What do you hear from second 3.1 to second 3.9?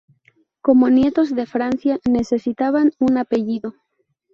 apellido.